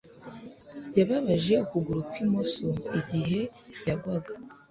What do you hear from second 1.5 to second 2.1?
ukuguru